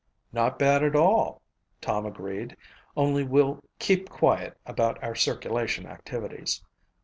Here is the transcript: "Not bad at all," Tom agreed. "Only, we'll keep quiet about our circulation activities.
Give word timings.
"Not 0.33 0.57
bad 0.57 0.81
at 0.83 0.95
all," 0.95 1.43
Tom 1.79 2.07
agreed. 2.07 2.57
"Only, 2.97 3.23
we'll 3.23 3.63
keep 3.77 4.09
quiet 4.09 4.57
about 4.65 4.97
our 5.03 5.13
circulation 5.13 5.85
activities. 5.85 6.63